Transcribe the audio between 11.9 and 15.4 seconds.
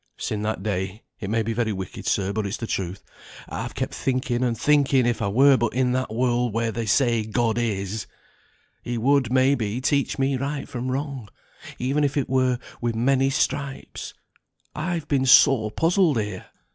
if it were with many stripes. I've been